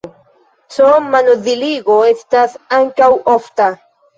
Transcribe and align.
C-manoziligo 0.75 1.99
estas 2.15 2.59
ankaŭ 2.81 3.11
ofta. 3.39 3.73